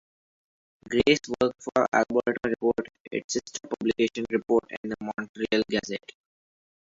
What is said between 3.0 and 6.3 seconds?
its sister publication "Report" and the "Montreal Gazette".